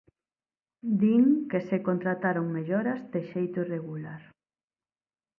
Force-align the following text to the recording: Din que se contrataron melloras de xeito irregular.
Din 0.99 1.25
que 1.49 1.59
se 1.67 1.77
contrataron 1.87 2.53
melloras 2.57 2.99
de 3.13 3.21
xeito 3.31 3.57
irregular. 3.65 4.21